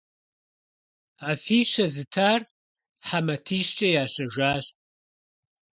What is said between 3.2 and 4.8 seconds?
матищкӀэ ящэжащ.